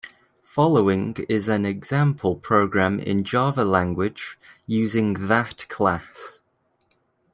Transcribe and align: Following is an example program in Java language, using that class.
Following 0.41 1.15
is 1.29 1.47
an 1.47 1.63
example 1.63 2.35
program 2.35 2.99
in 2.99 3.23
Java 3.23 3.63
language, 3.63 4.35
using 4.65 5.27
that 5.27 5.67
class. 5.69 6.41